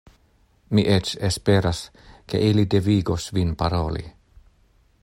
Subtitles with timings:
[0.77, 1.83] Mi eĉ esperas,
[2.33, 4.05] ke ili devigos vin paroli.